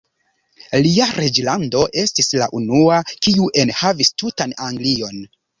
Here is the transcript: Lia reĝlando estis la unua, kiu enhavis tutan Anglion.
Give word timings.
Lia 0.85 1.05
reĝlando 1.17 1.83
estis 2.05 2.31
la 2.43 2.49
unua, 2.63 2.97
kiu 3.27 3.53
enhavis 3.65 4.13
tutan 4.23 4.61
Anglion. 4.71 5.25